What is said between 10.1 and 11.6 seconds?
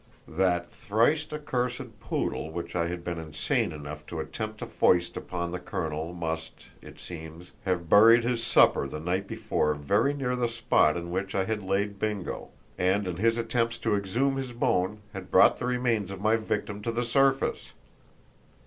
near the spot in which I